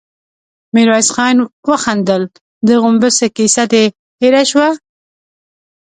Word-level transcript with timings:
ميرويس 0.73 1.09
خان 1.15 1.37
وخندل: 1.69 2.23
د 2.67 2.69
غومبسې 2.81 3.27
کيسه 3.37 3.63
دې 3.71 3.83
هېره 4.21 4.43
شوه؟ 4.51 4.69